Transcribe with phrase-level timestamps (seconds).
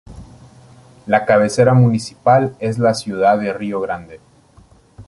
[1.05, 4.19] La cabecera municipal es la Ciudad de Río Grande.